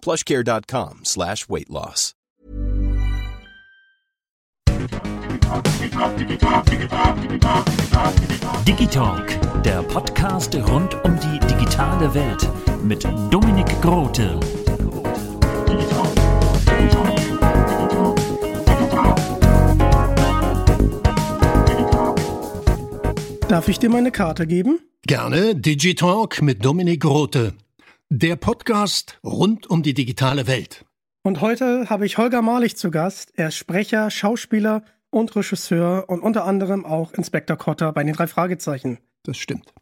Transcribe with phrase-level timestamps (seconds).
[0.00, 2.14] plushcare.com slash weight loss.
[8.66, 9.26] Digitalk,
[9.64, 12.48] der Podcast rund um die digitale Welt
[12.84, 14.38] mit Dominik Grote.
[23.48, 24.78] Darf ich dir meine Karte geben?
[25.06, 27.54] Gerne Digitalk mit Dominik Rote.
[28.10, 30.84] Der Podcast rund um die digitale Welt.
[31.22, 33.32] Und heute habe ich Holger Malich zu Gast.
[33.36, 38.26] Er ist Sprecher, Schauspieler und Regisseur und unter anderem auch Inspektor Kotter bei den drei
[38.26, 38.98] Fragezeichen.
[39.24, 39.74] Das stimmt.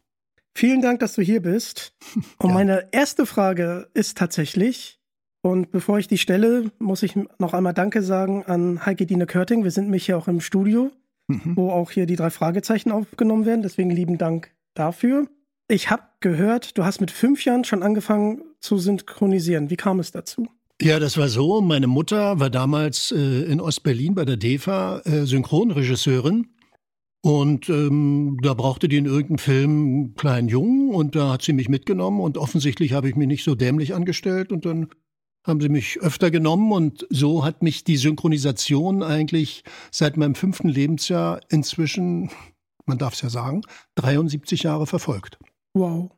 [0.53, 1.93] Vielen Dank, dass du hier bist.
[2.39, 2.53] Und Ja.
[2.55, 4.99] meine erste Frage ist tatsächlich,
[5.43, 9.63] und bevor ich die stelle, muss ich noch einmal Danke sagen an Heike Dine Körting.
[9.63, 10.91] Wir sind mich hier auch im Studio,
[11.29, 11.55] Mhm.
[11.55, 13.61] wo auch hier die drei Fragezeichen aufgenommen werden.
[13.61, 15.27] Deswegen lieben Dank dafür.
[15.69, 19.69] Ich habe gehört, du hast mit fünf Jahren schon angefangen zu synchronisieren.
[19.69, 20.47] Wie kam es dazu?
[20.81, 21.59] Ja, das war so.
[21.59, 26.47] Meine Mutter war damals äh, in Ostberlin bei der DEFA äh, Synchronregisseurin.
[27.21, 31.51] Und ähm, da brauchte die in irgendeinem Film einen kleinen Jungen und da hat sie
[31.51, 34.87] mich mitgenommen und offensichtlich habe ich mich nicht so dämlich angestellt und dann
[35.45, 40.69] haben sie mich öfter genommen und so hat mich die Synchronisation eigentlich seit meinem fünften
[40.69, 42.29] Lebensjahr inzwischen,
[42.85, 43.61] man darf es ja sagen,
[43.95, 45.37] 73 Jahre verfolgt.
[45.77, 46.11] Wow.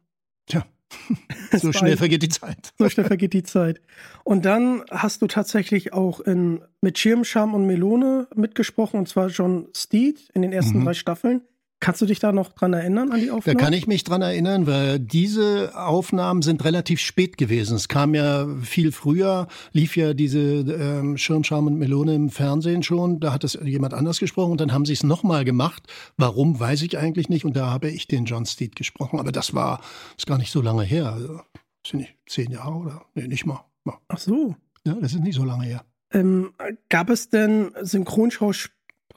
[0.48, 0.66] Tja,
[1.58, 2.74] so schnell vergeht die Zeit.
[2.78, 3.82] So schnell vergeht die Zeit.
[4.24, 9.28] Und dann hast du tatsächlich auch in, mit Schirm, Scham und Melone mitgesprochen, und zwar
[9.28, 10.86] John Steed in den ersten Mhm.
[10.86, 11.42] drei Staffeln.
[11.82, 13.58] Kannst du dich da noch dran erinnern an die Da Aufnahmen?
[13.58, 17.78] kann ich mich dran erinnern, weil diese Aufnahmen sind relativ spät gewesen.
[17.78, 23.22] Es kam ja viel früher, lief ja diese ähm, Schirmscham und Melone im Fernsehen schon.
[23.22, 25.84] Da hat es jemand anders gesprochen und dann haben sie es nochmal gemacht.
[26.18, 27.46] Warum, weiß ich eigentlich nicht.
[27.46, 29.18] Und da habe ich den John Steed gesprochen.
[29.20, 29.80] Aber das war
[30.18, 31.14] ist gar nicht so lange her.
[31.14, 31.40] Also,
[31.88, 33.02] sind nicht zehn Jahre oder?
[33.16, 33.64] Nee, nicht mal.
[33.86, 34.54] Ja, Ach so.
[34.84, 35.86] das ist nicht so lange her.
[36.12, 36.52] Ähm,
[36.90, 37.72] gab es denn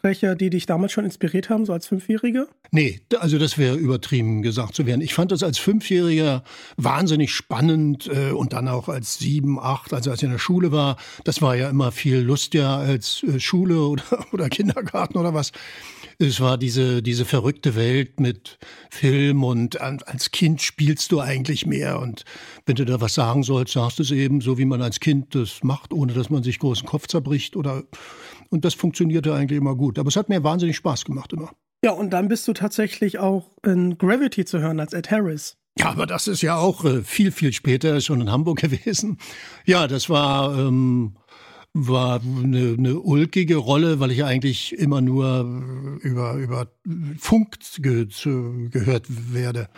[0.02, 2.46] Synchronschausprecher, die dich damals schon inspiriert haben, so als Fünfjähriger?
[2.70, 5.00] Nee, also das wäre übertrieben gesagt zu werden.
[5.00, 6.42] Ich fand das als Fünfjähriger
[6.76, 10.72] wahnsinnig spannend äh, und dann auch als sieben, acht, also als ich in der Schule
[10.72, 10.96] war.
[11.24, 15.52] Das war ja immer viel lustiger als äh, Schule oder, oder Kindergarten oder was.
[16.18, 18.58] Es war diese, diese verrückte Welt mit
[18.90, 21.98] Film und als Kind spielst du eigentlich mehr.
[21.98, 22.24] Und
[22.66, 25.34] wenn du da was sagen sollst, sagst du es eben so, wie man als Kind
[25.34, 27.82] das macht, ohne dass man sich großen Kopf zerbricht oder,
[28.52, 29.98] und das funktionierte eigentlich immer gut.
[29.98, 31.50] Aber es hat mir wahnsinnig Spaß gemacht immer.
[31.84, 35.56] Ja, und dann bist du tatsächlich auch in Gravity zu hören als Ed Harris.
[35.78, 39.18] Ja, aber das ist ja auch äh, viel, viel später, schon in Hamburg gewesen.
[39.64, 41.16] Ja, das war, ähm,
[41.72, 46.68] war eine, eine ulkige Rolle, weil ich eigentlich immer nur äh, über, über
[47.18, 48.06] Funk ge
[48.70, 49.68] gehört werde.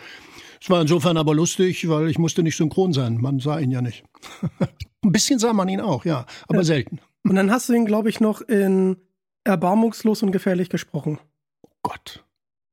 [0.61, 3.17] Es war insofern aber lustig, weil ich musste nicht synchron sein.
[3.21, 4.03] Man sah ihn ja nicht.
[5.03, 6.63] Ein bisschen sah man ihn auch, ja, aber Ja.
[6.65, 6.99] selten.
[7.27, 8.97] Und dann hast du ihn, glaube ich, noch in
[9.43, 11.19] Erbarmungslos und gefährlich gesprochen.
[11.81, 12.23] Gott,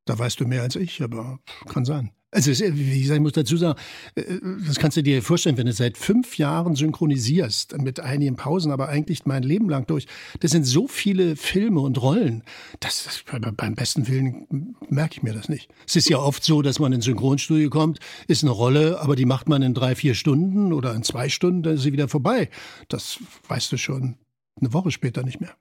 [0.04, 2.12] da weißt du mehr als ich, aber kann sein.
[2.34, 3.78] Also, wie gesagt, ich muss dazu sagen,
[4.14, 4.22] äh,
[4.66, 8.88] das kannst du dir vorstellen, wenn du seit fünf Jahren synchronisierst, mit einigen Pausen, aber
[8.88, 10.06] eigentlich mein Leben lang durch.
[10.40, 12.43] Das sind so viele Filme und Rollen.
[12.81, 13.25] Das, das
[13.55, 15.69] beim besten Willen merke ich mir das nicht.
[15.87, 17.98] Es ist ja oft so, dass man ins Synchronstudio kommt,
[18.28, 21.62] ist eine Rolle, aber die macht man in drei, vier Stunden oder in zwei Stunden,
[21.62, 22.48] dann ist sie wieder vorbei.
[22.88, 24.16] Das weißt du schon
[24.62, 25.55] eine Woche später nicht mehr.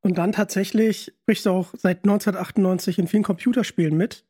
[0.00, 4.24] Und dann tatsächlich sprichst du auch seit 1998 in vielen Computerspielen mit.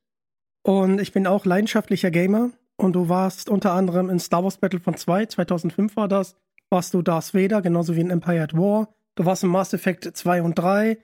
[0.63, 2.51] Und ich bin auch leidenschaftlicher Gamer.
[2.77, 6.37] Und du warst unter anderem in Star Wars Battlefront 2, 2005 war das,
[6.71, 8.95] warst du Darth Vader, genauso wie in Empire at War.
[9.17, 10.99] Du warst in Mass Effect 2 und 3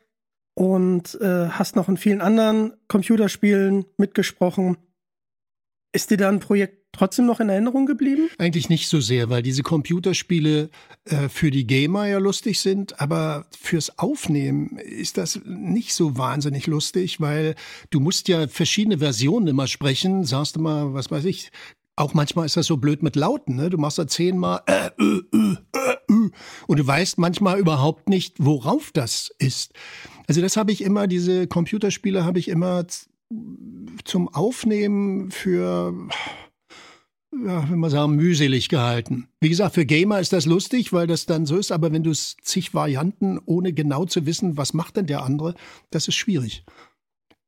[0.55, 4.77] und äh, hast noch in vielen anderen Computerspielen mitgesprochen.
[5.95, 8.29] Ist dir da ein Projekt trotzdem noch in Erinnerung geblieben?
[8.39, 10.69] Eigentlich nicht so sehr, weil diese Computerspiele
[11.05, 16.67] äh, für die Gamer ja lustig sind, aber fürs Aufnehmen ist das nicht so wahnsinnig
[16.67, 17.55] lustig, weil
[17.91, 21.53] du musst ja verschiedene Versionen immer sprechen, sagst du mal, was weiß ich,
[21.95, 23.71] auch manchmal ist das so blöd mit Lauten, ne?
[23.71, 26.31] Du machst da zehnmal äh, äh, äh, äh,
[26.67, 29.73] und du weißt manchmal überhaupt nicht, worauf das ist.
[30.27, 32.85] Also das habe ich immer, diese Computerspiele habe ich immer
[34.05, 35.95] zum Aufnehmen für
[37.43, 39.29] ja, wenn man sagen, mühselig gehalten.
[39.41, 42.11] Wie gesagt, für Gamer ist das lustig, weil das dann so ist, aber wenn du
[42.11, 45.55] es zig Varianten, ohne genau zu wissen, was macht denn der andere,
[45.91, 46.65] das ist schwierig.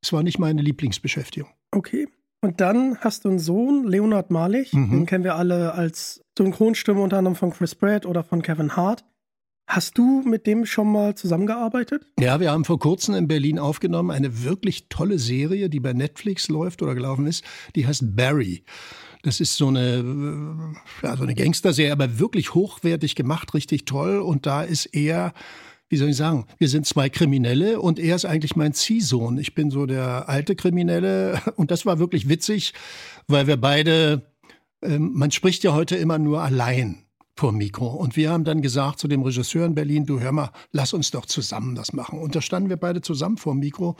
[0.03, 1.51] Es war nicht meine Lieblingsbeschäftigung.
[1.71, 2.09] Okay.
[2.43, 4.73] Und dann hast du einen Sohn, Leonard Malich.
[4.73, 4.91] Mhm.
[4.91, 9.05] Den kennen wir alle als Synchronstimme unter anderem von Chris Pratt oder von Kevin Hart.
[9.67, 12.07] Hast du mit dem schon mal zusammengearbeitet?
[12.21, 16.49] Ja, wir haben vor kurzem in Berlin aufgenommen eine wirklich tolle Serie, die bei Netflix
[16.49, 17.45] läuft oder gelaufen ist.
[17.75, 18.63] Die heißt Barry.
[19.23, 24.21] Das ist so eine, ja, so eine Gangster-Serie, aber wirklich hochwertig gemacht, richtig toll.
[24.21, 25.33] Und da ist er
[25.89, 29.39] wie soll ich sagen, wir sind zwei Kriminelle und er ist eigentlich mein Ziehsohn.
[29.39, 32.75] Ich bin so der alte Kriminelle und das war wirklich witzig,
[33.29, 34.33] weil wir beide,
[34.83, 37.06] äh, man spricht ja heute immer nur allein
[37.37, 37.87] vor Mikro.
[37.89, 41.11] Und wir haben dann gesagt zu dem Regisseur in Berlin, du hör mal, lass uns
[41.11, 42.19] doch zusammen das machen.
[42.19, 43.97] Und da standen wir beide zusammen vor Mikro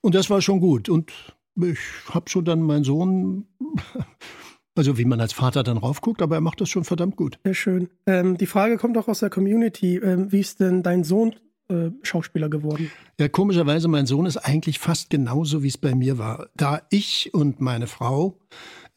[0.00, 0.88] und das war schon gut.
[0.88, 1.12] Und
[1.56, 1.78] ich
[2.10, 3.46] habe schon dann meinen Sohn
[4.78, 7.38] also wie man als Vater dann raufguckt, aber er macht das schon verdammt gut.
[7.44, 7.88] Sehr schön.
[8.06, 9.96] Ähm, die Frage kommt auch aus der Community.
[9.96, 11.34] Ähm, wie ist denn dein Sohn
[11.68, 12.90] äh, Schauspieler geworden?
[13.18, 16.48] Ja, komischerweise, mein Sohn ist eigentlich fast genauso, wie es bei mir war.
[16.56, 18.38] Da ich und meine Frau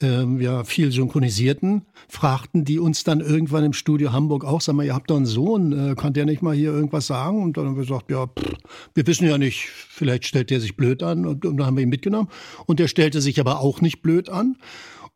[0.02, 4.86] ähm, ja viel synchronisierten, fragten die uns dann irgendwann im Studio Hamburg auch, sag mal,
[4.86, 7.44] ihr habt doch einen Sohn, äh, kann der nicht mal hier irgendwas sagen?
[7.44, 8.56] Und dann haben wir gesagt, ja, pff,
[8.94, 11.84] wir wissen ja nicht, vielleicht stellt der sich blöd an und, und dann haben wir
[11.84, 12.30] ihn mitgenommen.
[12.66, 14.58] Und der stellte sich aber auch nicht blöd an.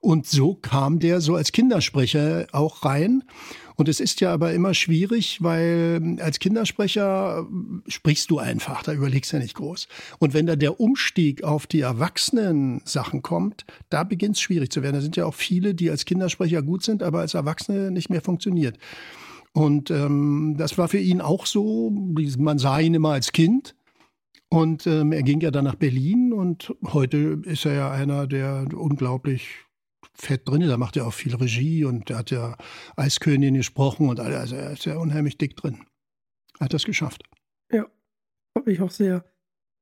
[0.06, 3.24] Und so kam der so als Kindersprecher auch rein.
[3.76, 7.48] Und es ist ja aber immer schwierig, weil als Kindersprecher
[7.88, 9.88] sprichst du einfach, da überlegst du ja nicht groß.
[10.20, 14.94] Und wenn da der Umstieg auf die Erwachsenen-Sachen kommt, da beginnt es schwierig zu werden.
[14.94, 18.22] Da sind ja auch viele, die als Kindersprecher gut sind, aber als Erwachsene nicht mehr
[18.22, 18.78] funktioniert.
[19.54, 21.90] Und ähm, das war für ihn auch so.
[21.90, 23.74] Man sah ihn immer als Kind.
[24.50, 28.68] Und ähm, er ging ja dann nach Berlin und heute ist er ja einer, der
[28.72, 29.65] unglaublich
[30.16, 30.62] fett drin.
[30.62, 32.58] Da macht er auch viel Regie und der hat ja
[32.96, 34.38] Eiskönigin gesprochen und alles.
[34.38, 35.80] Also er ist ja unheimlich dick drin.
[36.60, 37.24] Er hat das geschafft.
[37.72, 37.86] Ja,
[38.58, 39.26] hoffe ich auch sehr.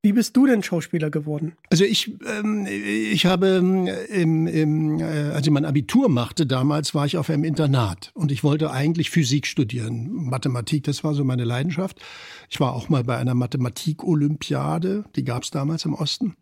[0.06, 1.56] Wie bist du denn Schauspieler geworden?
[1.70, 6.94] Also ich, ähm, ich habe ähm, im, im, äh, als ich mein Abitur machte damals,
[6.94, 11.24] war ich auf einem Internat und ich wollte eigentlich Physik studieren, Mathematik, das war so
[11.24, 12.02] meine Leidenschaft.
[12.50, 16.36] Ich war auch mal bei einer Mathematik-Olympiade, die gab es damals im Osten.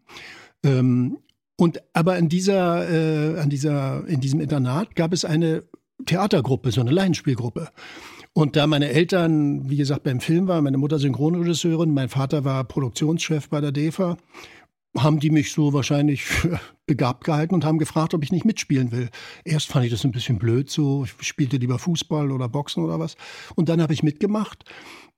[0.64, 1.20] Ähm,
[1.58, 5.64] und aber in dieser, äh, an dieser, in diesem Internat gab es eine
[6.06, 7.70] Theatergruppe, so eine Laienspielgruppe.
[8.34, 12.64] Und da meine Eltern, wie gesagt, beim Film waren, meine Mutter Synchronregisseurin, mein Vater war
[12.64, 14.18] Produktionschef bei der DEFA,
[14.98, 16.24] haben die mich so wahrscheinlich
[16.86, 19.10] begabt gehalten und haben gefragt, ob ich nicht mitspielen will.
[19.46, 23.00] Erst fand ich das ein bisschen blöd, so ich spielte lieber Fußball oder Boxen oder
[23.00, 23.16] was.
[23.56, 24.64] Und dann habe ich mitgemacht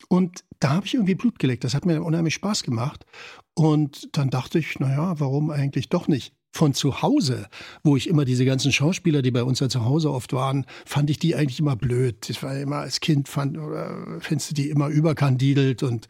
[0.09, 1.63] und da habe ich irgendwie Blut gelegt.
[1.63, 3.05] Das hat mir unheimlich Spaß gemacht.
[3.53, 6.33] Und dann dachte ich, naja, warum eigentlich doch nicht?
[6.55, 7.47] Von zu Hause,
[7.83, 11.09] wo ich immer diese ganzen Schauspieler, die bei uns ja zu Hause oft waren, fand
[11.09, 12.29] ich die eigentlich immer blöd.
[12.29, 16.07] Ich war immer als Kind, fand, oder findest du die immer überkandidelt und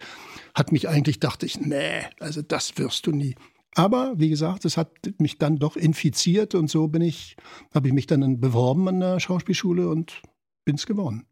[0.53, 3.35] hat mich eigentlich, dachte ich, nee, also das wirst du nie.
[3.75, 7.37] Aber wie gesagt, es hat mich dann doch infiziert und so bin ich,
[7.73, 10.21] habe ich mich dann beworben an der Schauspielschule und
[10.65, 11.25] bin es geworden.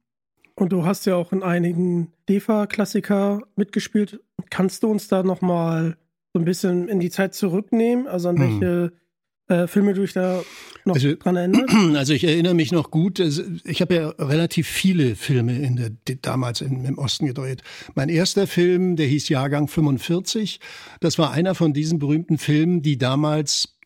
[0.61, 4.19] Und du hast ja auch in einigen DEFA-Klassiker mitgespielt.
[4.51, 5.97] Kannst du uns da nochmal
[6.33, 8.05] so ein bisschen in die Zeit zurücknehmen?
[8.05, 8.61] Also an hm.
[8.61, 8.93] welche
[9.47, 10.43] äh, Filme du dich da
[10.85, 11.73] noch also, dran erinnerst?
[11.97, 13.17] Also ich erinnere mich noch gut.
[13.17, 15.89] Ich habe ja relativ viele Filme in der,
[16.21, 17.63] damals in, im Osten gedreht.
[17.95, 20.59] Mein erster Film, der hieß Jahrgang 45.
[20.99, 23.79] Das war einer von diesen berühmten Filmen, die damals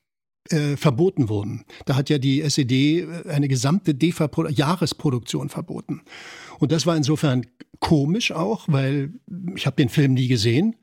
[0.50, 1.66] äh, verboten wurden.
[1.86, 6.02] Da hat ja die SED äh, eine gesamte DEFA-Jahresproduktion verboten.
[6.60, 7.46] Und das war insofern
[7.80, 9.14] komisch auch, weil
[9.56, 10.76] ich habe den Film nie gesehen.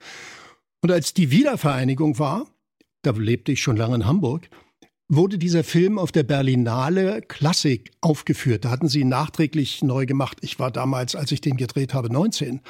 [0.83, 2.47] Und als die Wiedervereinigung war,
[3.02, 4.49] da lebte ich schon lange in Hamburg,
[5.09, 8.64] wurde dieser Film auf der Berlinale Klassik aufgeführt.
[8.64, 10.38] Da hatten sie ihn nachträglich neu gemacht.
[10.40, 12.61] Ich war damals, als ich den gedreht habe, 19.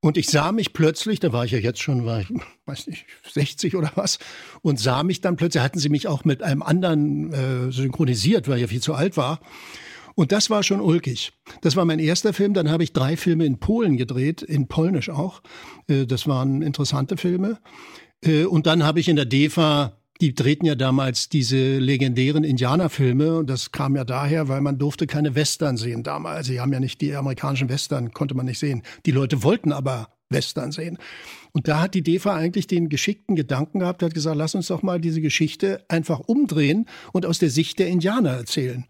[0.00, 2.28] Und ich sah mich plötzlich, da war ich ja jetzt schon, war ich,
[2.66, 4.18] weiß nicht, 60 oder was,
[4.62, 8.56] und sah mich dann plötzlich, hatten sie mich auch mit einem anderen äh, synchronisiert, weil
[8.56, 9.40] ich ja viel zu alt war.
[10.14, 11.32] Und das war schon ulkig.
[11.60, 12.52] Das war mein erster Film.
[12.52, 15.42] Dann habe ich drei Filme in Polen gedreht, in Polnisch auch.
[15.86, 17.60] Äh, das waren interessante Filme.
[18.24, 23.38] Äh, und dann habe ich in der DEFA die drehten ja damals diese legendären Indianerfilme
[23.38, 26.46] und das kam ja daher, weil man durfte keine Western sehen damals.
[26.48, 28.82] Sie haben ja nicht die amerikanischen Western, konnte man nicht sehen.
[29.06, 30.98] Die Leute wollten aber Western sehen.
[31.52, 34.82] Und da hat die DEFA eigentlich den geschickten Gedanken gehabt, hat gesagt, lass uns doch
[34.82, 38.84] mal diese Geschichte einfach umdrehen und aus der Sicht der Indianer erzählen.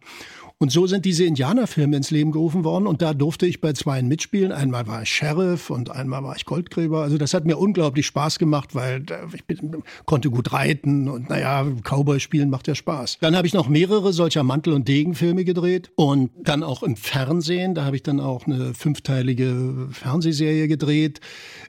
[0.60, 4.08] Und so sind diese Indianerfilme ins Leben gerufen worden und da durfte ich bei zweien
[4.08, 4.50] mitspielen.
[4.50, 7.02] Einmal war ich Sheriff und einmal war ich Goldgräber.
[7.02, 11.64] Also das hat mir unglaublich Spaß gemacht, weil ich bin, konnte gut reiten und naja,
[11.84, 13.18] Cowboy spielen macht ja Spaß.
[13.20, 17.76] Dann habe ich noch mehrere solcher Mantel- und Degenfilme gedreht und dann auch im Fernsehen.
[17.76, 21.20] Da habe ich dann auch eine fünfteilige Fernsehserie gedreht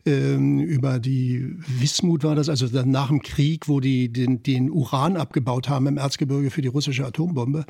[0.05, 4.71] ähm, über die Wismut war das, also dann nach dem Krieg, wo die den, den
[4.71, 7.65] Uran abgebaut haben im Erzgebirge für die russische Atombombe.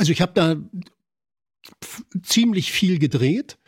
[0.00, 0.56] Also ich habe da
[2.22, 3.58] ziemlich viel gedreht.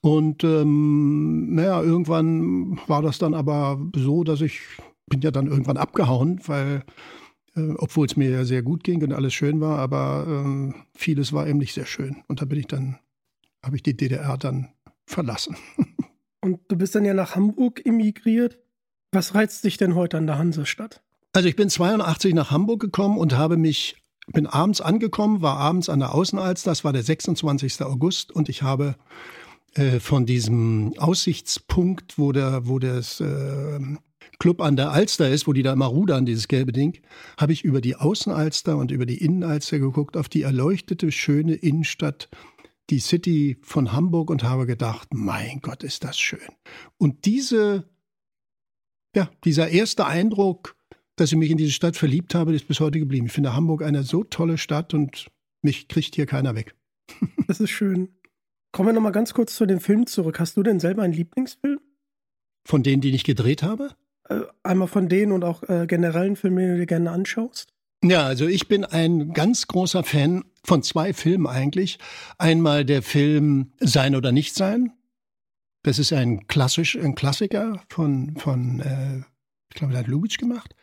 [0.00, 4.60] Und ähm, naja, irgendwann war das dann aber so, dass ich
[5.08, 6.84] bin ja dann irgendwann abgehauen, weil
[7.56, 11.32] äh, obwohl es mir ja sehr gut ging und alles schön war, aber ähm, vieles
[11.32, 12.22] war eben nicht sehr schön.
[12.28, 13.00] Und da bin ich dann,
[13.60, 14.68] habe ich die DDR dann
[15.04, 15.56] verlassen.
[16.42, 18.60] Und du bist dann ja nach Hamburg emigriert.
[19.10, 21.02] Was reizt dich denn heute an der Hansestadt?
[21.32, 23.96] Also ich bin 82 nach Hamburg gekommen und habe mich
[24.32, 27.82] bin abends angekommen, war abends an der Außenalster, das war der 26.
[27.82, 28.96] August und ich habe
[29.74, 33.78] äh, von diesem Aussichtspunkt, wo der, wo das äh,
[34.38, 37.00] Club an der Alster ist, wo die da immer rudern, dieses gelbe Ding,
[37.38, 42.28] habe ich über die Außenalster und über die Innenalster geguckt, auf die erleuchtete, schöne Innenstadt,
[42.90, 46.40] die City von Hamburg und habe gedacht, mein Gott, ist das schön.
[46.98, 47.88] Und diese,
[49.14, 50.75] ja, dieser erste Eindruck,
[51.16, 53.26] dass ich mich in diese Stadt verliebt habe, ist bis heute geblieben.
[53.26, 55.28] Ich finde Hamburg eine so tolle Stadt und
[55.62, 56.74] mich kriegt hier keiner weg.
[57.48, 58.08] das ist schön.
[58.72, 60.38] Kommen wir nochmal ganz kurz zu den Filmen zurück.
[60.38, 61.80] Hast du denn selber einen Lieblingsfilm?
[62.66, 63.94] Von denen, die ich gedreht habe?
[64.28, 67.72] Äh, einmal von denen und auch äh, generellen Filmen, die du dir gerne anschaust?
[68.04, 71.98] Ja, also ich bin ein ganz großer Fan von zwei Filmen eigentlich.
[72.36, 74.92] Einmal der Film Sein oder Nicht Sein.
[75.82, 79.22] Das ist ein klassisch, ein Klassiker von, von äh,
[79.76, 80.74] ich glaube, der hat Lubitsch gemacht.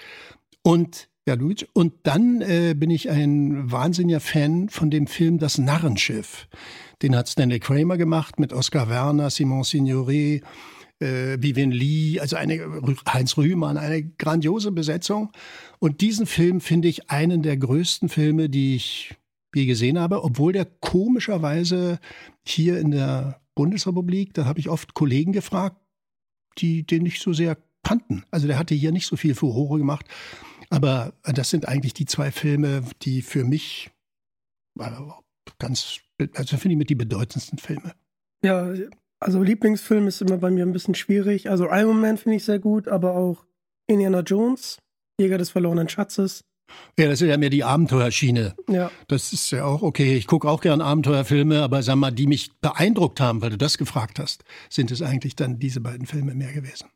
[0.61, 1.65] Und ja, Lubitsch.
[1.73, 6.47] Und dann äh, bin ich ein wahnsinniger Fan von dem Film Das Narrenschiff.
[7.01, 10.43] Den hat Stanley Kramer gemacht mit Oscar Werner, Simon Signoret,
[10.99, 12.59] äh, Vivian Lee, also eine
[13.11, 15.31] Heinz Rühmann, eine grandiose Besetzung.
[15.79, 19.15] Und diesen Film finde ich einen der größten Filme, die ich
[19.55, 21.99] je gesehen habe, obwohl der komischerweise
[22.45, 25.77] hier in der Bundesrepublik, da habe ich oft Kollegen gefragt,
[26.57, 28.25] die den nicht so sehr kannten.
[28.31, 30.05] Also der hatte hier nicht so viel Furore gemacht.
[30.69, 33.91] Aber das sind eigentlich die zwei Filme, die für mich
[34.79, 34.89] äh,
[35.59, 35.99] ganz,
[36.35, 37.93] also finde ich mit die bedeutendsten Filme.
[38.43, 38.73] Ja,
[39.19, 41.49] also Lieblingsfilm ist immer bei mir ein bisschen schwierig.
[41.49, 43.45] Also Iron Man finde ich sehr gut, aber auch
[43.87, 44.79] Indiana Jones,
[45.19, 46.43] Jäger des verlorenen Schatzes.
[46.97, 48.55] Ja, das ist ja mehr die Abenteuerschiene.
[48.67, 48.89] Ja.
[49.07, 50.15] Das ist ja auch okay.
[50.15, 53.77] Ich gucke auch gern Abenteuerfilme, aber sag mal, die mich beeindruckt haben, weil du das
[53.77, 56.89] gefragt hast, sind es eigentlich dann diese beiden Filme mehr gewesen.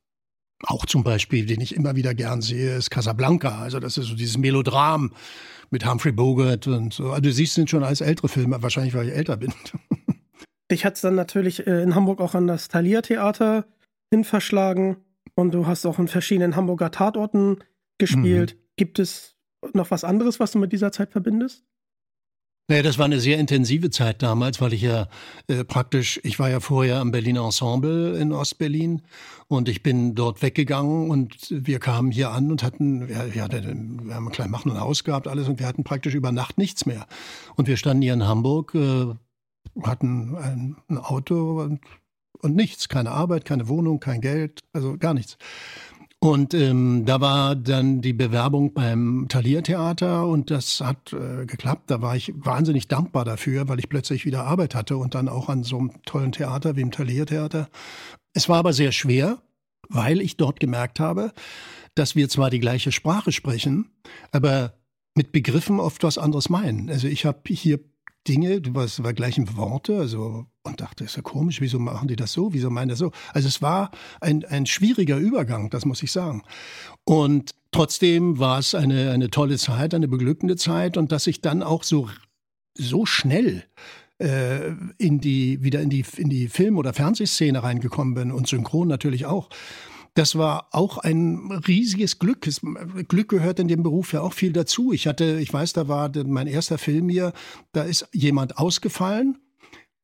[0.63, 3.61] Auch zum Beispiel, den ich immer wieder gern sehe, ist Casablanca.
[3.61, 5.13] Also das ist so dieses Melodram
[5.69, 7.09] mit Humphrey Bogart und so.
[7.09, 9.53] Also du siehst, sind schon als ältere Filme, wahrscheinlich weil ich älter bin.
[10.71, 13.65] Dich hat es dann natürlich äh, in Hamburg auch an das Thalia Theater
[14.11, 14.97] hin verschlagen
[15.35, 17.63] und du hast auch in verschiedenen Hamburger Tatorten
[17.97, 18.55] gespielt.
[18.55, 18.59] Mhm.
[18.75, 19.35] Gibt es
[19.73, 21.63] noch was anderes, was du mit dieser Zeit verbindest?
[22.69, 25.07] Naja, das war eine sehr intensive Zeit damals, weil ich ja
[25.47, 29.03] äh, praktisch, ich war ja vorher am Berliner Ensemble in Ostberlin
[29.47, 34.07] und ich bin dort weggegangen und wir kamen hier an und hatten, wir, wir, hatten,
[34.07, 36.57] wir haben ein kleines Machen und Haus gehabt, alles und wir hatten praktisch über Nacht
[36.57, 37.07] nichts mehr.
[37.55, 39.13] Und wir standen hier in Hamburg, äh,
[39.83, 41.79] hatten ein, ein Auto und,
[42.41, 45.37] und nichts, keine Arbeit, keine Wohnung, kein Geld, also gar nichts.
[46.19, 51.91] Und ähm, da war dann die Bewerbung beim Thalia Theater und das hat äh, geklappt.
[51.91, 55.47] Da war ich wahnsinnig dankbar dafür, weil ich plötzlich wieder Arbeit hatte und dann auch
[55.47, 57.69] an so einem tollen Theater wie im Thalia Theater.
[58.33, 59.37] Es war aber sehr schwer,
[59.89, 61.33] weil ich dort gemerkt habe,
[61.93, 63.91] dass wir zwar die gleiche Sprache sprechen,
[64.31, 64.73] aber
[65.15, 66.89] mit Begriffen oft was anderes meinen.
[66.89, 67.79] Also ich habe hier
[68.27, 72.33] Dinge, warst war gleichen Worte, also und dachte, ist ja komisch, wieso machen die das
[72.33, 73.11] so, wieso meinen das so?
[73.33, 76.43] Also es war ein, ein schwieriger Übergang, das muss ich sagen.
[77.03, 81.63] Und trotzdem war es eine, eine tolle Zeit, eine beglückende Zeit und dass ich dann
[81.63, 82.09] auch so,
[82.75, 83.63] so schnell
[84.19, 88.87] äh, in die, wieder in die, in die Film- oder Fernsehszene reingekommen bin und synchron
[88.87, 89.49] natürlich auch.
[90.17, 92.49] Das war auch ein riesiges Glück.
[93.07, 94.91] Glück gehört in dem Beruf ja auch viel dazu.
[94.91, 97.33] Ich hatte, ich weiß, da war mein erster Film hier,
[97.71, 99.37] da ist jemand ausgefallen.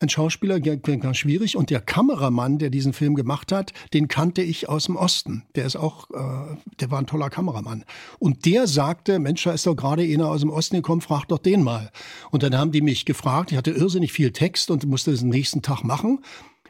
[0.04, 1.58] Ein Schauspieler, ganz schwierig.
[1.58, 5.44] Und der Kameramann, der diesen Film gemacht hat, den kannte ich aus dem Osten.
[5.56, 7.86] Der ist auch, äh, der war ein toller Kameramann.
[8.20, 11.40] Und der sagte, Mensch, da ist doch gerade einer aus dem Osten gekommen, frag doch
[11.40, 11.92] den mal.
[12.32, 15.62] Und dann haben die mich gefragt, ich hatte irrsinnig viel Text und musste das nächsten
[15.62, 16.20] Tag machen.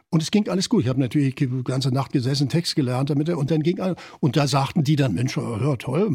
[0.10, 0.84] Und es ging alles gut.
[0.84, 3.30] Ich habe natürlich die ganze Nacht gesessen, Text gelernt damit.
[3.30, 3.80] Und dann ging
[4.20, 6.10] und da sagten die dann, Mensch, ja, toll,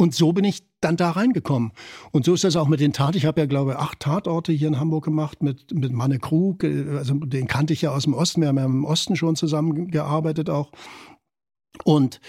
[0.00, 1.72] und so bin ich dann da reingekommen.
[2.10, 3.18] Und so ist das auch mit den Taten.
[3.18, 6.64] Ich habe ja, glaube ich, acht Tatorte hier in Hamburg gemacht mit, mit Manne Krug.
[6.64, 8.40] Also den kannte ich ja aus dem Osten.
[8.40, 10.72] Wir haben ja im Osten schon zusammengearbeitet auch.
[11.84, 12.20] Und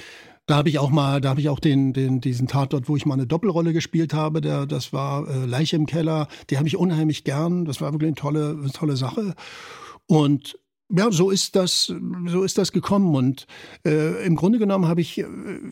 [0.48, 3.06] da habe ich auch mal, da habe ich auch den, den, diesen Tatort, wo ich
[3.06, 4.42] mal eine Doppelrolle gespielt habe.
[4.42, 6.28] Der, das war äh, Leiche im Keller.
[6.50, 7.64] Die habe ich unheimlich gern.
[7.64, 9.34] Das war wirklich eine tolle, eine tolle Sache.
[10.08, 10.60] Und
[10.94, 11.94] ja, so ist das,
[12.28, 13.16] so ist das gekommen.
[13.16, 13.48] Und
[13.86, 15.26] äh, im Grunde genommen habe ich äh,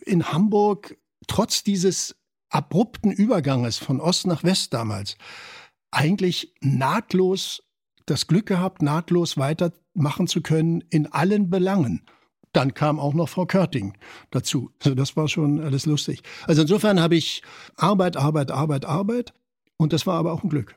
[0.06, 0.96] in Hamburg
[1.30, 2.16] trotz dieses
[2.50, 5.16] abrupten Überganges von Ost nach West damals
[5.92, 7.64] eigentlich nahtlos
[8.06, 12.06] das Glück gehabt, nahtlos weitermachen zu können in allen Belangen.
[12.52, 13.96] Dann kam auch noch Frau Körting
[14.32, 14.72] dazu.
[14.80, 16.24] Also das war schon alles lustig.
[16.48, 17.44] Also insofern habe ich
[17.76, 19.34] Arbeit, Arbeit, Arbeit, Arbeit.
[19.78, 20.76] Und das war aber auch ein Glück.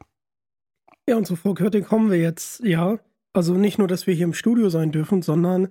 [1.09, 2.99] Ja, und zu Frau Körting kommen wir jetzt, ja.
[3.32, 5.68] Also nicht nur, dass wir hier im Studio sein dürfen, sondern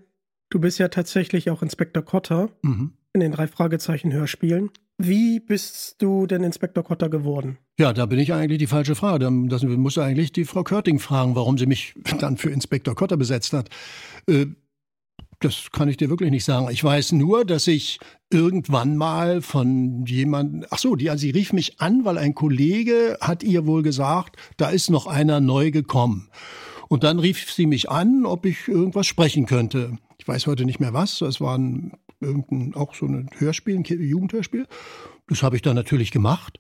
[0.50, 2.50] du bist ja tatsächlich auch Inspektor Kotter.
[2.64, 4.70] Mhm in den drei Fragezeichen Hörspielen.
[4.98, 7.58] Wie bist du denn Inspektor Kotter geworden?
[7.80, 9.30] Ja, da bin ich eigentlich die falsche Frage.
[9.48, 13.54] Das muss eigentlich die Frau Körting fragen, warum sie mich dann für Inspektor Kotter besetzt
[13.54, 13.70] hat.
[14.28, 14.48] Äh,
[15.40, 16.68] das kann ich dir wirklich nicht sagen.
[16.70, 18.00] Ich weiß nur, dass ich
[18.30, 23.18] irgendwann mal von jemandem, ach so, die, also sie rief mich an, weil ein Kollege
[23.20, 26.30] hat ihr wohl gesagt, da ist noch einer neu gekommen.
[26.90, 29.98] Und dann rief sie mich an, ob ich irgendwas sprechen könnte.
[30.20, 31.22] Ich weiß heute nicht mehr was.
[31.22, 34.68] Es war ein irgendein, auch so ein Hörspiel, ein Jugendhörspiel.
[35.28, 36.60] Das habe ich dann natürlich gemacht.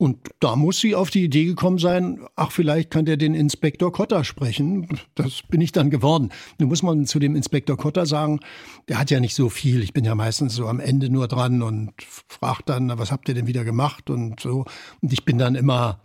[0.00, 3.92] Und da muss sie auf die Idee gekommen sein, ach, vielleicht kann der den Inspektor
[3.92, 4.88] Kotter sprechen.
[5.14, 6.30] Das bin ich dann geworden.
[6.58, 8.40] Nun muss man zu dem Inspektor Kotter sagen,
[8.88, 9.82] der hat ja nicht so viel.
[9.82, 13.34] Ich bin ja meistens so am Ende nur dran und frage dann, was habt ihr
[13.34, 14.64] denn wieder gemacht und so.
[15.02, 16.00] Und ich bin dann immer,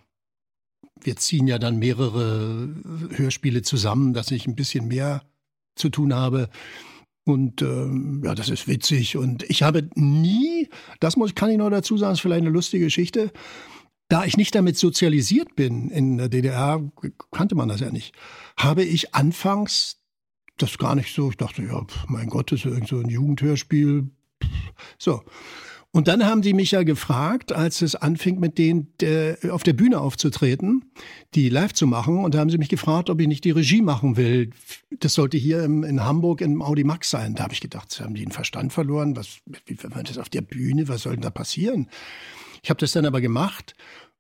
[1.02, 2.68] wir ziehen ja dann mehrere
[3.12, 5.22] Hörspiele zusammen, dass ich ein bisschen mehr
[5.76, 6.50] zu tun habe.
[7.26, 9.18] Und ähm, ja, das ist witzig.
[9.18, 12.86] Und ich habe nie, das muss, kann ich noch dazu sagen, ist vielleicht eine lustige
[12.86, 13.32] Geschichte.
[14.08, 16.80] Da ich nicht damit sozialisiert bin in der DDR,
[17.32, 18.14] kannte man das ja nicht,
[18.56, 19.98] habe ich anfangs
[20.58, 21.32] das gar nicht so.
[21.32, 24.10] Ich dachte, ja, mein Gott, das ist irgend so ein Jugendhörspiel.
[24.98, 25.24] So.
[25.96, 29.72] Und dann haben die mich ja gefragt, als es anfing, mit denen der, auf der
[29.72, 30.92] Bühne aufzutreten,
[31.36, 32.18] die live zu machen.
[32.18, 34.50] Und da haben sie mich gefragt, ob ich nicht die Regie machen will.
[35.00, 37.36] Das sollte hier im, in Hamburg im Audi Max sein.
[37.36, 39.16] Da habe ich gedacht, haben die den Verstand verloren?
[39.16, 40.90] Was, wie war das auf der Bühne?
[40.90, 41.88] Was soll denn da passieren?
[42.62, 43.74] Ich habe das dann aber gemacht.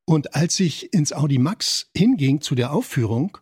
[0.06, 3.38] Und als ich ins Audi Max hinging zu der Aufführung,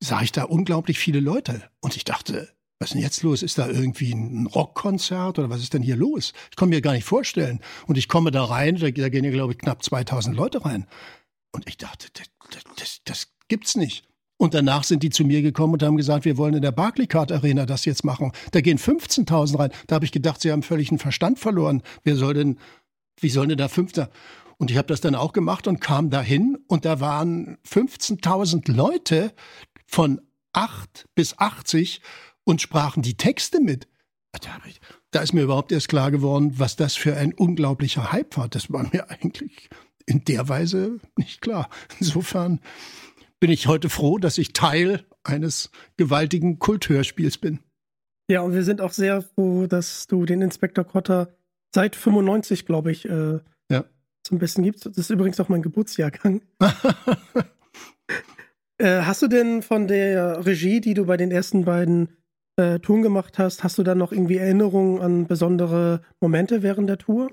[0.00, 1.62] sah ich da unglaublich viele Leute.
[1.80, 3.42] Und ich dachte, was ist denn jetzt los?
[3.42, 6.32] Ist da irgendwie ein Rockkonzert oder was ist denn hier los?
[6.50, 7.60] Ich kann mir gar nicht vorstellen.
[7.86, 10.86] Und ich komme da rein, da, da gehen ja, glaube ich, knapp 2000 Leute rein.
[11.50, 14.04] Und ich dachte, das, das, das gibt's nicht.
[14.36, 17.32] Und danach sind die zu mir gekommen und haben gesagt, wir wollen in der Barclaycard
[17.32, 18.30] Arena das jetzt machen.
[18.52, 19.70] Da gehen 15.000 rein.
[19.88, 21.82] Da habe ich gedacht, sie haben völlig einen Verstand verloren.
[22.04, 22.58] Wer soll denn,
[23.20, 24.06] wie soll denn da 15?
[24.58, 29.32] Und ich habe das dann auch gemacht und kam dahin und da waren 15.000 Leute
[29.86, 30.20] von
[30.52, 32.00] 8 bis 80
[32.48, 33.88] und sprachen die Texte mit.
[35.10, 38.48] Da ist mir überhaupt erst klar geworden, was das für ein unglaublicher Hype war.
[38.48, 39.68] Das war mir eigentlich
[40.06, 41.68] in der Weise nicht klar.
[42.00, 42.60] Insofern
[43.38, 47.60] bin ich heute froh, dass ich Teil eines gewaltigen Kulthörspiels bin.
[48.30, 51.34] Ja, und wir sind auch sehr froh, dass du den Inspektor Kotter
[51.74, 53.84] seit 95, glaube ich, äh, ja.
[54.22, 54.86] zum Besten gibst.
[54.86, 56.40] Das ist übrigens auch mein Geburtsjahrgang.
[58.78, 62.17] äh, hast du denn von der Regie, die du bei den ersten beiden
[62.58, 66.98] äh, Touren gemacht hast, hast du dann noch irgendwie Erinnerungen an besondere Momente während der
[66.98, 67.30] Tour?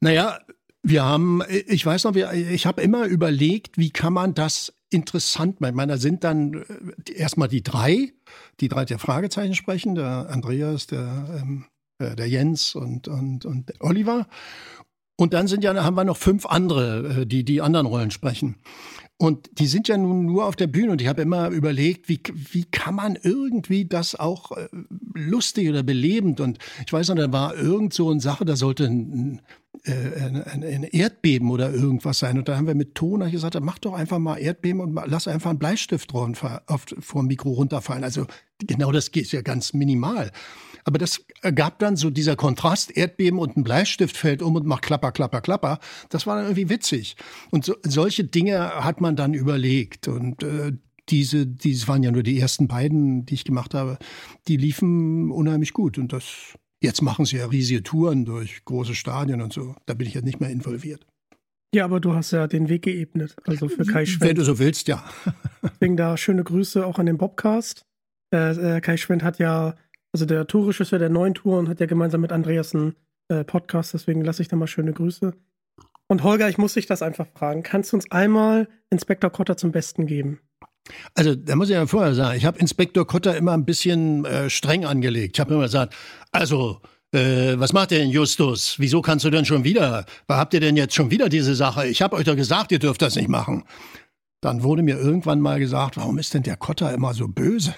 [0.00, 0.38] Naja,
[0.82, 5.70] wir haben, ich weiß noch, ich habe immer überlegt, wie kann man das interessant machen.
[5.70, 6.54] Ich meine, da sind dann
[7.06, 8.12] äh, erstmal die drei,
[8.60, 11.66] die drei der Fragezeichen sprechen, der Andreas, der, ähm,
[11.98, 14.26] äh, der Jens und, und, und Oliver.
[15.16, 18.56] Und dann sind ja, haben wir noch fünf andere, äh, die die anderen Rollen sprechen.
[19.20, 22.20] Und die sind ja nun nur auf der Bühne und ich habe immer überlegt, wie,
[22.52, 24.66] wie kann man irgendwie das auch äh,
[25.12, 26.56] lustig oder belebend und
[26.86, 29.42] ich weiß noch, da war irgend so eine Sache, da sollte ein,
[29.84, 33.78] äh, ein, ein Erdbeben oder irgendwas sein und da haben wir mit Ton gesagt, mach
[33.78, 38.04] doch einfach mal Erdbeben und lass einfach einen Bleistift vor dem Mikro runterfallen.
[38.04, 38.26] Also
[38.58, 40.32] genau das geht ja ganz minimal.
[40.84, 44.82] Aber das ergab dann so dieser Kontrast, Erdbeben und ein Bleistift fällt um und macht
[44.82, 45.78] klapper, klapper, klapper.
[46.08, 47.16] Das war dann irgendwie witzig.
[47.50, 50.08] Und so, solche Dinge hat man dann überlegt.
[50.08, 50.72] Und äh,
[51.08, 53.98] diese, diese waren ja nur die ersten beiden, die ich gemacht habe,
[54.48, 55.98] die liefen unheimlich gut.
[55.98, 59.74] Und das, jetzt machen sie ja riesige Touren durch große Stadien und so.
[59.86, 61.06] Da bin ich ja nicht mehr involviert.
[61.72, 64.28] Ja, aber du hast ja den Weg geebnet, also für Kai Schwendt.
[64.28, 65.04] Wenn du so willst, ja.
[65.62, 67.86] Deswegen da schöne Grüße auch an den Bobcast.
[68.34, 69.76] Äh, äh, Kai Schwendt hat ja,
[70.12, 72.94] also der Tourregisseur der neuen Touren, hat ja gemeinsam mit Andreas einen
[73.28, 75.32] äh, Podcast, deswegen lasse ich da mal schöne Grüße.
[76.08, 77.62] Und Holger, ich muss dich das einfach fragen.
[77.62, 80.40] Kannst du uns einmal Inspektor Kotter zum Besten geben?
[81.14, 84.50] Also, da muss ich ja vorher sagen, ich habe Inspektor Kotter immer ein bisschen äh,
[84.50, 85.36] streng angelegt.
[85.36, 85.94] Ich habe immer gesagt,
[86.32, 86.80] also,
[87.12, 88.76] äh, was macht denn Justus?
[88.78, 90.04] Wieso kannst du denn schon wieder?
[90.28, 91.86] Habt ihr denn jetzt schon wieder diese Sache?
[91.86, 93.64] Ich habe euch doch gesagt, ihr dürft das nicht machen.
[94.40, 97.74] Dann wurde mir irgendwann mal gesagt, warum ist denn der Kotter immer so böse?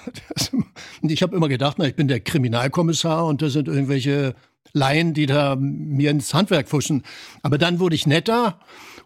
[1.02, 4.34] Und ich habe immer gedacht, na, ich bin der Kriminalkommissar und das sind irgendwelche
[4.72, 7.02] Laien, die da mir ins Handwerk fuschen.
[7.42, 8.58] Aber dann wurde ich netter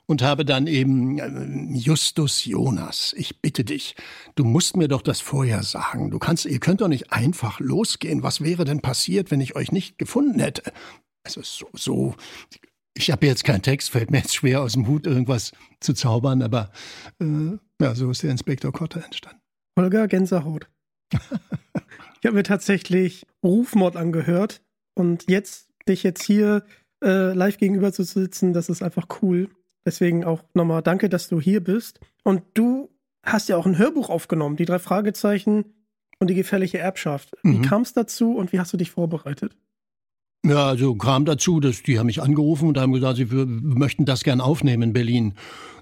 [0.06, 3.96] und habe dann eben äh, Justus Jonas, ich bitte dich,
[4.36, 6.10] du musst mir doch das vorher sagen.
[6.10, 8.22] Du kannst, ihr könnt doch nicht einfach losgehen.
[8.22, 10.72] Was wäre denn passiert, wenn ich euch nicht gefunden hätte?
[11.24, 12.14] Also so, so
[12.96, 16.42] ich habe jetzt keinen Text, fällt mir jetzt schwer aus dem Hut irgendwas zu zaubern,
[16.42, 16.70] aber
[17.20, 19.40] äh, ja, so ist der Inspektor Kotter entstanden.
[19.78, 20.68] Holger Gänsehaut.
[21.12, 24.62] ich habe mir tatsächlich Rufmord angehört
[24.94, 26.64] und jetzt dich jetzt hier
[27.04, 29.50] äh, live gegenüber zu sitzen, das ist einfach cool.
[29.84, 32.00] Deswegen auch nochmal danke, dass du hier bist.
[32.24, 32.90] Und du
[33.22, 35.66] hast ja auch ein Hörbuch aufgenommen, die drei Fragezeichen
[36.18, 37.36] und die gefährliche Erbschaft.
[37.42, 37.62] Wie mhm.
[37.62, 39.56] kam es dazu und wie hast du dich vorbereitet?
[40.48, 44.22] Ja, also kam dazu, dass die haben mich angerufen und haben gesagt, sie möchten das
[44.22, 45.34] gern aufnehmen in Berlin.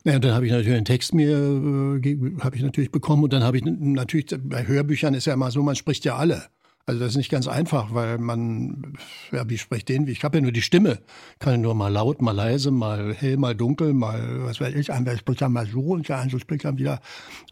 [0.04, 3.42] Ja, dann habe ich natürlich einen Text mir äh, habe ich natürlich bekommen und dann
[3.42, 6.44] habe ich natürlich bei Hörbüchern ist ja immer so, man spricht ja alle.
[6.86, 8.98] Also das ist nicht ganz einfach, weil man,
[9.32, 10.06] ja, wie spricht den?
[10.06, 11.00] Ich habe ja nur die Stimme.
[11.38, 14.92] Kann ja nur mal laut, mal leise, mal hell, mal dunkel, mal, was weiß ich,
[14.92, 17.00] einer spricht dann mal so und der andere spricht dann wieder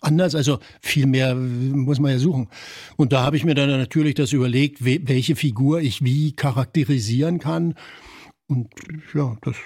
[0.02, 0.34] anders.
[0.34, 2.48] Also viel mehr muss man ja suchen.
[2.96, 7.74] Und da habe ich mir dann natürlich das überlegt, welche Figur ich wie charakterisieren kann.
[8.48, 8.68] Und
[9.14, 9.56] ja, das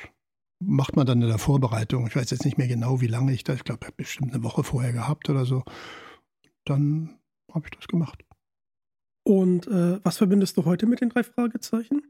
[0.65, 2.07] macht man dann in der Vorbereitung.
[2.07, 4.63] Ich weiß jetzt nicht mehr genau, wie lange ich das, ich glaube, bestimmt eine Woche
[4.63, 5.65] vorher gehabt oder so.
[6.65, 7.19] Dann
[7.53, 8.26] habe ich das gemacht.
[9.27, 12.01] Und äh, was verbindest du heute mit den drei Fragezeichen?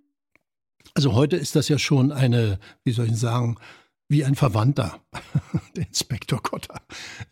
[0.93, 3.57] Also heute ist das ja schon eine, wie soll ich sagen,
[4.09, 5.01] wie ein Verwandter,
[5.77, 6.81] der Inspektor Kotter.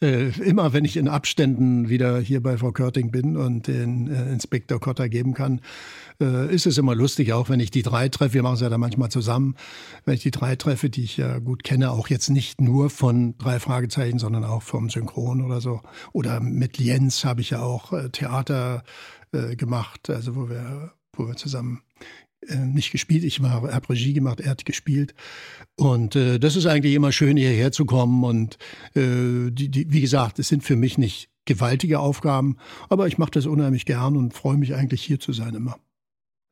[0.02, 4.32] Äh, immer wenn ich in Abständen wieder hier bei Frau Körting bin und den äh,
[4.32, 5.60] Inspektor Kotter geben kann,
[6.20, 8.68] äh, ist es immer lustig, auch wenn ich die drei treffe, wir machen es ja
[8.68, 9.54] dann manchmal zusammen,
[10.04, 13.38] wenn ich die drei treffe, die ich ja gut kenne, auch jetzt nicht nur von
[13.38, 15.80] drei Fragezeichen, sondern auch vom Synchron oder so.
[16.12, 18.82] Oder mit Jens habe ich ja auch äh, Theater
[19.32, 21.83] äh, gemacht, also wo wir, wo wir zusammen
[22.48, 25.14] äh, nicht gespielt, ich habe Regie gemacht, er hat gespielt.
[25.76, 28.24] Und äh, das ist eigentlich immer schön, hierher zu kommen.
[28.24, 28.58] Und
[28.94, 32.56] äh, die, die, wie gesagt, es sind für mich nicht gewaltige Aufgaben,
[32.88, 35.76] aber ich mache das unheimlich gern und freue mich eigentlich hier zu sein immer.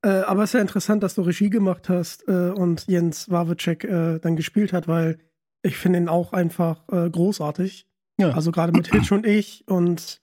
[0.04, 3.84] Äh, aber es ist ja interessant, dass du Regie gemacht hast äh, und Jens Wawitschek
[3.84, 5.18] äh, dann gespielt hat, weil
[5.62, 7.86] ich finde ihn auch einfach großartig.
[8.18, 8.30] Ja.
[8.30, 10.20] Also gerade mit Hitch und ich und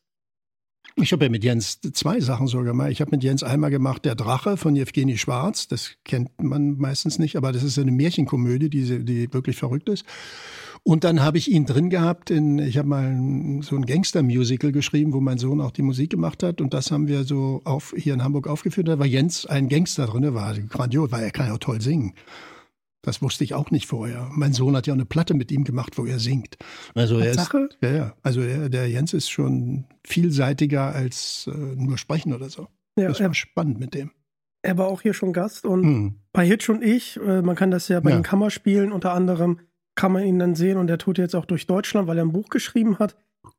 [1.01, 2.91] ich habe ja mit Jens zwei Sachen sogar gemacht.
[2.91, 5.67] Ich habe mit Jens einmal gemacht Der Drache von Jewgeni Schwarz.
[5.67, 10.05] Das kennt man meistens nicht, aber das ist eine Märchenkomödie, die, die wirklich verrückt ist.
[10.83, 15.13] Und dann habe ich ihn drin gehabt in, ich habe mal so ein Gangster-Musical geschrieben,
[15.13, 16.61] wo mein Sohn auch die Musik gemacht hat.
[16.61, 18.87] Und das haben wir so auf, hier in Hamburg aufgeführt.
[18.87, 22.13] Da war Jens ein Gangster drin, war grandios, weil er kann ja auch toll singen.
[23.01, 24.29] Das wusste ich auch nicht vorher.
[24.31, 26.57] Mein Sohn hat ja auch eine Platte mit ihm gemacht, wo er singt.
[26.95, 28.15] Also er ist, ja, ja.
[28.23, 32.67] Also er, der Jens ist schon vielseitiger als äh, nur sprechen oder so.
[32.97, 34.11] Ja, das war er, spannend mit dem.
[34.61, 36.15] Er war auch hier schon Gast und hm.
[36.33, 38.17] bei Hitch und ich, äh, man kann das ja bei ja.
[38.17, 39.61] den Kammerspielen unter anderem,
[39.95, 42.33] kann man ihn dann sehen und er tut jetzt auch durch Deutschland, weil er ein
[42.33, 43.15] Buch geschrieben hat.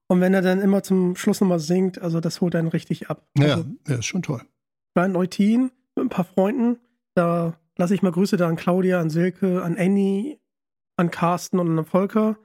[0.09, 3.27] Und wenn er dann immer zum Schluss nochmal singt, also das holt einen richtig ab.
[3.39, 4.43] Ja, also, ja, ist schon toll.
[4.43, 6.79] Ich war in Eutin mit ein paar Freunden,
[7.15, 10.39] da lasse ich mal Grüße da an Claudia, an Silke, an Annie,
[10.97, 12.37] an Carsten und an Volker.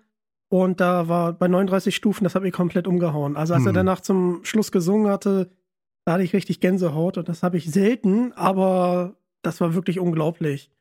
[0.47, 3.35] Und da war bei 39 Stufen, das hat mich komplett umgehauen.
[3.35, 3.67] Also als hm.
[3.67, 5.51] er danach zum Schluss gesungen hatte,
[6.05, 10.71] da hatte ich richtig Gänsehaut und das habe ich selten, aber das war wirklich unglaublich.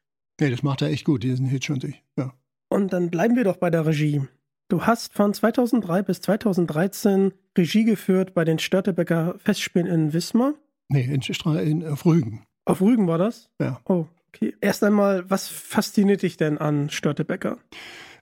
[0.40, 2.02] Nee, das macht er echt gut, diesen Hit schon sich.
[2.16, 2.32] Ja.
[2.68, 4.22] Und dann bleiben wir doch bei der Regie.
[4.68, 10.54] Du hast von 2003 bis 2013 Regie geführt bei den Störtebecker Festspielen in Wismar.
[10.88, 11.22] Nee, in,
[11.58, 12.44] in, auf Rügen.
[12.66, 13.50] Auf Rügen war das?
[13.60, 13.80] Ja.
[13.86, 17.58] Oh, Okay, erst einmal, was fasziniert dich denn an Störtebecker?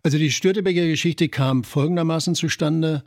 [0.03, 3.05] Also die Störtebecker Geschichte kam folgendermaßen zustande.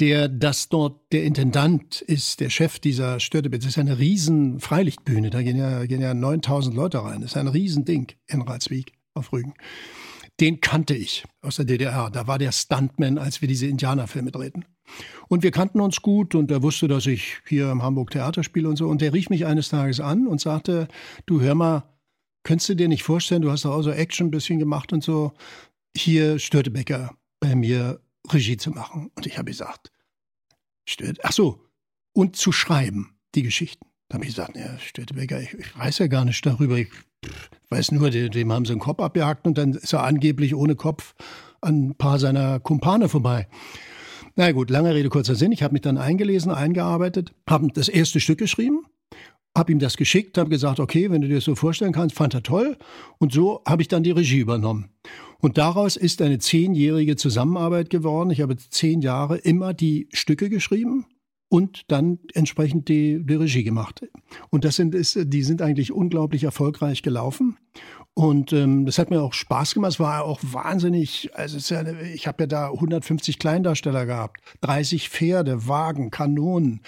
[0.00, 5.28] Der, dass dort der Intendant ist, der Chef dieser Störtebecker, das ist eine riesen Freilichtbühne,
[5.28, 9.30] da gehen ja, gehen ja 9000 Leute rein, das ist ein Riesending in Ralswiek auf
[9.30, 9.52] Rügen.
[10.40, 14.64] Den kannte ich aus der DDR, da war der Stuntman, als wir diese Indianerfilme drehten.
[15.28, 18.70] Und wir kannten uns gut und er wusste, dass ich hier im Hamburg Theater spiele
[18.70, 18.88] und so.
[18.88, 20.88] Und der rief mich eines Tages an und sagte,
[21.26, 21.84] du hör mal,
[22.42, 25.32] könntest du dir nicht vorstellen, du hast auch so Action ein bisschen gemacht und so,
[25.96, 28.00] hier Störtebecker bei mir
[28.30, 29.10] Regie zu machen.
[29.14, 29.90] Und ich habe gesagt,
[30.88, 31.64] Stört, ach so,
[32.12, 33.86] und zu schreiben, die Geschichten.
[34.08, 36.76] Da habe ich gesagt, ja, Störtebecker, ich, ich, weiß ja gar nicht darüber.
[36.76, 36.88] Ich
[37.68, 40.74] weiß nur, dem, dem haben sie den Kopf abgehackt und dann ist er angeblich ohne
[40.74, 41.14] Kopf
[41.60, 43.46] an ein paar seiner Kumpane vorbei.
[44.34, 45.52] Na gut, lange Rede, kurzer Sinn.
[45.52, 48.86] Ich habe mich dann eingelesen, eingearbeitet, habe das erste Stück geschrieben,
[49.56, 52.34] habe ihm das geschickt, habe gesagt, okay, wenn du dir das so vorstellen kannst, fand
[52.34, 52.76] er toll.
[53.18, 54.90] Und so habe ich dann die Regie übernommen.
[55.40, 58.30] Und daraus ist eine zehnjährige Zusammenarbeit geworden.
[58.30, 61.06] Ich habe zehn Jahre immer die Stücke geschrieben
[61.50, 64.06] und dann entsprechend die, die Regie gemacht.
[64.50, 67.58] Und das sind, ist, die sind eigentlich unglaublich erfolgreich gelaufen.
[68.14, 69.92] Und ähm, das hat mir auch Spaß gemacht.
[69.92, 71.84] Es war auch wahnsinnig, also ja,
[72.14, 76.82] ich habe ja da 150 Kleindarsteller gehabt, 30 Pferde, Wagen, Kanonen,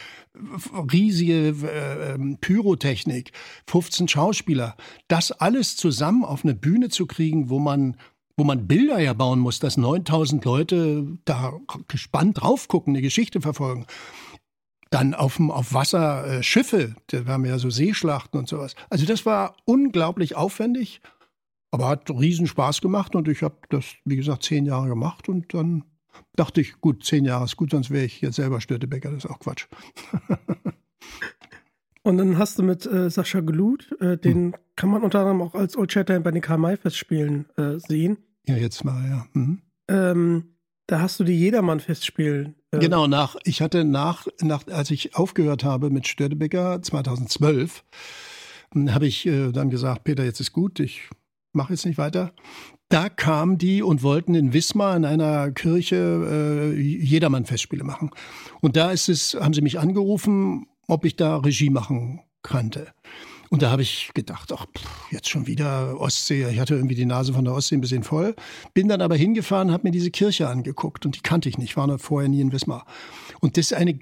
[0.92, 3.32] riesige äh, ähm, Pyrotechnik,
[3.66, 4.76] 15 Schauspieler.
[5.08, 7.96] Das alles zusammen auf eine Bühne zu kriegen, wo man
[8.36, 11.52] wo man Bilder ja bauen muss, dass 9000 Leute da
[11.86, 13.86] gespannt drauf gucken, eine Geschichte verfolgen.
[14.92, 18.74] Dann auf, dem, auf Wasser äh, Schiffe, da haben ja so Seeschlachten und sowas.
[18.90, 21.00] Also das war unglaublich aufwendig,
[21.70, 25.54] aber hat riesen Spaß gemacht und ich habe das, wie gesagt, zehn Jahre gemacht und
[25.54, 25.84] dann
[26.36, 29.30] dachte ich, gut, zehn Jahre ist gut, sonst wäre ich jetzt selber Störtebäcker, das ist
[29.30, 29.66] auch Quatsch.
[32.02, 34.54] und dann hast du mit äh, Sascha Glut, äh, den hm.
[34.76, 38.18] kann man unter anderem auch als Old Shatterhand bei den Karl-May-Festspielen äh, sehen.
[38.46, 39.26] Ja, jetzt mal, ja.
[39.32, 39.62] Mhm.
[39.88, 40.52] Ähm,
[40.86, 42.54] da hast du die Jedermann-Festspiele.
[42.72, 47.84] Äh genau, nach, ich hatte nach, nach, als ich aufgehört habe mit Störtebecker 2012,
[48.72, 51.08] hm, habe ich äh, dann gesagt, Peter, jetzt ist gut, ich
[51.52, 52.32] mache jetzt nicht weiter.
[52.88, 58.10] Da kamen die und wollten in Wismar in einer Kirche äh, Jedermann-Festspiele machen.
[58.60, 62.88] Und da ist es, haben sie mich angerufen, ob ich da Regie machen könnte.
[63.52, 64.64] Und da habe ich gedacht, ach,
[65.10, 66.48] jetzt schon wieder Ostsee.
[66.48, 68.34] Ich hatte irgendwie die Nase von der Ostsee ein bisschen voll.
[68.72, 71.86] Bin dann aber hingefahren, habe mir diese Kirche angeguckt und die kannte ich nicht, war
[71.86, 72.86] noch vorher nie in Wismar.
[73.40, 73.98] Und das ist eine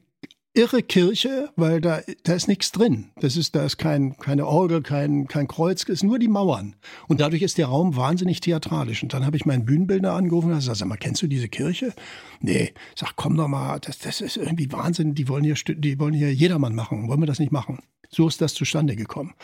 [0.54, 3.10] irre Kirche, weil da, da ist nichts drin.
[3.20, 6.76] Das ist, da ist kein, keine Orgel, kein, kein Kreuz, ist nur die Mauern.
[7.08, 9.02] Und dadurch ist der Raum wahnsinnig theatralisch.
[9.02, 11.92] Und dann habe ich meinen Bühnenbildner angerufen und gesagt, sag mal, kennst du diese Kirche?
[12.40, 12.72] Nee.
[12.94, 15.16] Sag, komm doch mal, das, das ist irgendwie Wahnsinn.
[15.16, 17.08] Die wollen hier, die wollen hier jedermann machen.
[17.08, 17.80] Wollen wir das nicht machen?
[18.10, 19.34] So ist das zustande gekommen.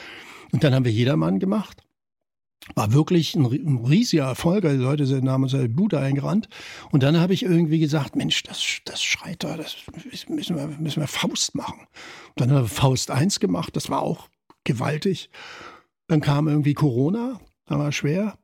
[0.52, 1.82] Und dann haben wir jedermann gemacht.
[2.74, 4.64] War wirklich ein, riesiger Erfolg.
[4.64, 6.48] Also die Leute sind namens der Bude eingerannt.
[6.90, 9.76] Und dann habe ich irgendwie gesagt, Mensch, das, das schreit da, das
[10.28, 11.80] müssen wir, müssen wir Faust machen.
[11.80, 14.28] Und dann haben wir Faust 1 gemacht, das war auch
[14.64, 15.30] gewaltig.
[16.08, 18.36] Dann kam irgendwie Corona, da war schwer.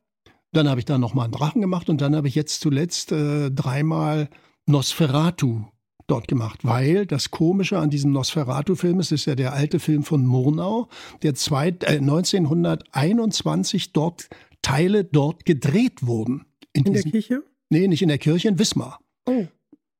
[0.52, 3.50] Dann habe ich da nochmal einen Drachen gemacht und dann habe ich jetzt zuletzt äh,
[3.50, 4.28] dreimal
[4.66, 5.64] Nosferatu
[6.06, 10.26] dort gemacht, weil das Komische an diesem Nosferatu-Film ist, ist ja der alte Film von
[10.26, 10.88] Murnau,
[11.22, 14.28] der zwei, äh, 1921 dort
[14.62, 16.44] Teile dort gedreht wurden.
[16.72, 17.42] In, in diesem, der Kirche?
[17.70, 19.00] Nee, nicht in der Kirche, in Wismar.
[19.26, 19.46] Oh.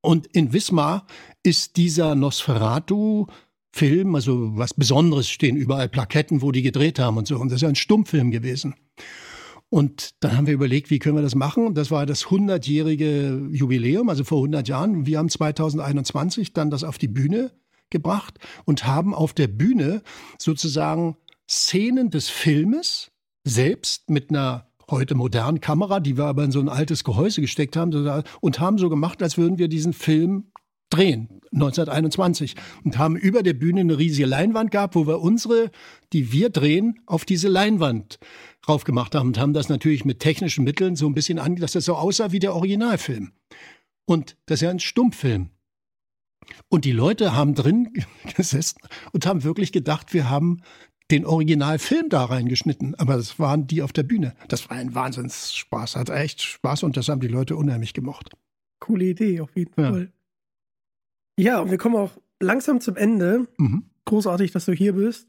[0.01, 1.07] Und in Wismar
[1.43, 3.27] ist dieser Nosferatu
[3.75, 7.39] Film, also was Besonderes stehen überall Plaketten, wo die gedreht haben und so.
[7.39, 8.75] Und das ist ja ein Stummfilm gewesen.
[9.73, 11.73] Und dann haben wir überlegt, wie können wir das machen?
[11.73, 15.07] Das war das 100-jährige Jubiläum, also vor 100 Jahren.
[15.07, 17.53] Wir haben 2021 dann das auf die Bühne
[17.89, 20.03] gebracht und haben auf der Bühne
[20.37, 21.17] sozusagen
[21.49, 23.13] Szenen des Filmes
[23.45, 27.75] selbst mit einer heute modernen Kamera, die wir aber in so ein altes Gehäuse gesteckt
[27.75, 30.53] haben und haben so gemacht, als würden wir diesen Film
[30.93, 35.71] drehen, 1921, und haben über der Bühne eine riesige Leinwand gehabt, wo wir unsere,
[36.13, 38.19] die wir drehen, auf diese Leinwand
[38.63, 41.73] drauf gemacht haben und haben das natürlich mit technischen Mitteln so ein bisschen an, dass
[41.73, 43.33] das so aussah wie der Originalfilm.
[44.05, 45.51] Und das ist ja ein Stummfilm.
[46.69, 47.93] Und die Leute haben drin
[48.37, 48.81] gesessen
[49.13, 50.63] und haben wirklich gedacht, wir haben
[51.11, 52.95] den Originalfilm da reingeschnitten.
[52.97, 54.35] Aber das waren die auf der Bühne.
[54.49, 55.97] Das war ein Wahnsinnsspaß.
[55.97, 58.31] Hat echt Spaß und das haben die Leute unheimlich gemocht.
[58.81, 59.91] Coole Idee, auf jeden ja.
[59.91, 60.13] Fall.
[61.39, 63.49] Ja, und wir kommen auch langsam zum Ende.
[63.59, 63.85] Mhm.
[64.05, 65.29] Großartig, dass du hier bist.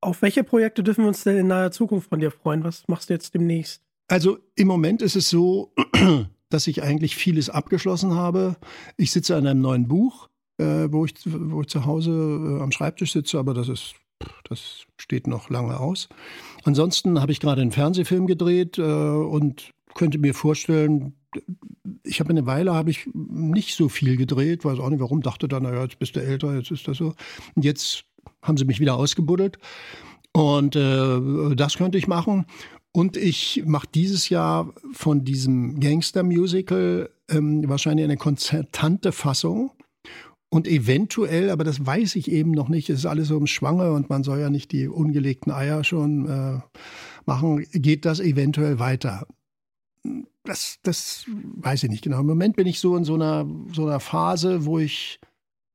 [0.00, 2.64] Auf welche Projekte dürfen wir uns denn in naher Zukunft von dir freuen?
[2.64, 3.82] Was machst du jetzt demnächst?
[4.08, 5.72] Also im Moment ist es so,
[6.50, 8.56] dass ich eigentlich vieles abgeschlossen habe.
[8.96, 10.28] Ich sitze an einem neuen Buch,
[10.58, 13.94] äh, wo, ich, wo ich zu Hause äh, am Schreibtisch sitze, aber das ist
[14.44, 16.08] das steht noch lange aus.
[16.64, 21.14] Ansonsten habe ich gerade einen Fernsehfilm gedreht äh, und könnte mir vorstellen,
[22.04, 25.48] ich habe eine Weile habe ich nicht so viel gedreht, weiß auch nicht warum, dachte
[25.48, 27.14] dann, naja, jetzt bist du älter, jetzt ist das so.
[27.54, 28.04] Und jetzt
[28.42, 29.58] haben sie mich wieder ausgebuddelt.
[30.32, 32.46] Und äh, das könnte ich machen.
[32.92, 39.72] Und ich mache dieses Jahr von diesem Gangster-Musical ähm, wahrscheinlich eine konzertante Fassung.
[40.48, 43.90] Und eventuell, aber das weiß ich eben noch nicht, es ist alles so im Schwange
[43.92, 46.60] und man soll ja nicht die ungelegten Eier schon äh,
[47.26, 49.26] machen, geht das eventuell weiter.
[50.44, 52.20] Das, das weiß ich nicht genau.
[52.20, 55.20] Im Moment bin ich so in so einer, so einer Phase, wo ich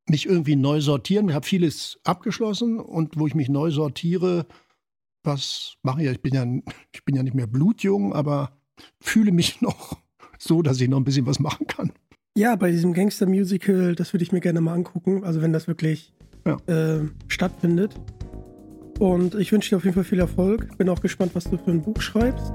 [0.07, 1.29] mich irgendwie neu sortieren.
[1.29, 4.45] Ich habe vieles abgeschlossen und wo ich mich neu sortiere,
[5.23, 6.09] was mache ich?
[6.09, 6.45] Ich bin ja,
[6.91, 8.59] ich bin ja nicht mehr blutjung, aber
[8.99, 9.97] fühle mich noch
[10.37, 11.91] so, dass ich noch ein bisschen was machen kann.
[12.37, 15.23] Ja, bei diesem Gangster-Musical, das würde ich mir gerne mal angucken.
[15.23, 16.13] Also wenn das wirklich
[16.45, 16.57] ja.
[16.67, 17.95] äh, stattfindet.
[18.99, 20.77] Und ich wünsche dir auf jeden Fall viel Erfolg.
[20.77, 22.51] Bin auch gespannt, was du für ein Buch schreibst.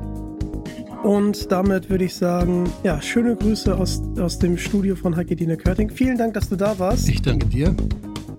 [1.05, 5.59] Und damit würde ich sagen, ja, schöne Grüße aus, aus dem Studio von Heike Dine
[5.59, 5.91] Körting.
[5.91, 7.11] Vielen Dank, dass du da warst.
[7.11, 7.77] Ich danke dir.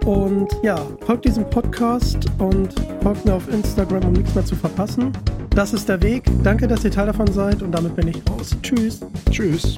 [0.04, 0.76] Und ja,
[1.06, 2.74] folgt diesem Podcast und
[3.04, 5.12] folgt mir auf Instagram, um nichts mehr zu verpassen.
[5.52, 6.24] Das ist der Weg.
[6.44, 8.58] Danke, dass ihr Teil davon seid und damit bin ich raus.
[8.64, 9.00] Tschüss.
[9.30, 9.78] Tschüss.